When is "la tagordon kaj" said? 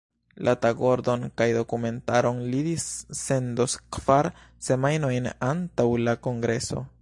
0.47-1.45